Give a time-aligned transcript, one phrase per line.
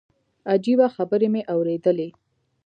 [0.51, 2.09] عجيبه خبرې مې اورېدلې.